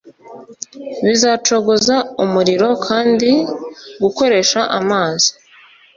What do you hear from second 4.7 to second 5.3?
amazi